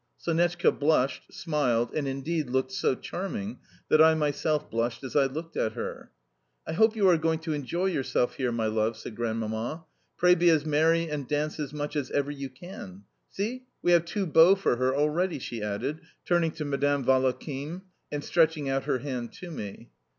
[0.17, 5.55] Sonetchka blushed, smiled, and, indeed, looked so charming that I myself blushed as I looked
[5.55, 6.09] at her.
[6.65, 9.85] "I hope you are going to enjoy yourself here, my love," said Grandmamma.
[10.17, 13.03] "Pray be as merry and dance as much as ever you can.
[13.29, 18.23] See, we have two beaux for her already," she added, turning to Madame Valakhin, and
[18.23, 19.91] stretching out her hand to me.